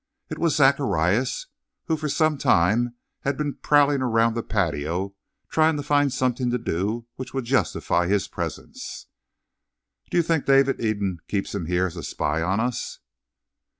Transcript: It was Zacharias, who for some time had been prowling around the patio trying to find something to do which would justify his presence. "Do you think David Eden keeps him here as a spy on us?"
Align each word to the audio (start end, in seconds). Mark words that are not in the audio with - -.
It 0.31 0.39
was 0.39 0.55
Zacharias, 0.55 1.45
who 1.85 1.95
for 1.95 2.09
some 2.09 2.39
time 2.39 2.95
had 3.19 3.37
been 3.37 3.57
prowling 3.61 4.01
around 4.01 4.33
the 4.33 4.41
patio 4.41 5.13
trying 5.47 5.77
to 5.77 5.83
find 5.83 6.11
something 6.11 6.49
to 6.49 6.57
do 6.57 7.05
which 7.17 7.35
would 7.35 7.45
justify 7.45 8.07
his 8.07 8.27
presence. 8.27 9.05
"Do 10.09 10.17
you 10.17 10.23
think 10.23 10.47
David 10.47 10.81
Eden 10.81 11.19
keeps 11.27 11.53
him 11.53 11.67
here 11.67 11.85
as 11.85 11.97
a 11.97 12.01
spy 12.01 12.41
on 12.41 12.59
us?" 12.59 12.97